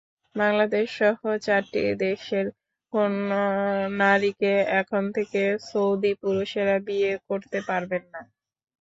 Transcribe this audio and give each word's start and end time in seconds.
বাংলাদেশসহ 0.35 1.15
চারটি 1.41 1.81
দেশের 2.01 2.45
কোনো 2.93 3.41
নারীকে 3.99 4.51
এখন 4.81 5.03
থেকে 5.15 5.41
সৌদি 5.69 6.11
পুরুষেরা 6.21 6.77
বিয়ে 6.87 7.11
করতে 7.29 7.57
পারবেন 7.69 8.03
না। 8.13 8.21